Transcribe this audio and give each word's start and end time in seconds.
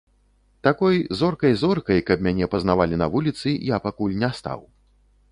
Такой 0.67 0.95
зоркай-зоркай, 1.17 1.99
каб 2.07 2.23
мяне 2.27 2.47
пазнавалі 2.53 2.95
на 3.01 3.07
вуліцы, 3.15 3.53
я 3.69 3.77
пакуль 3.85 4.17
не 4.23 4.31
стаў. 4.39 4.59